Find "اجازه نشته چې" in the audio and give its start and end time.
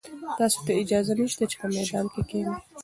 0.83-1.55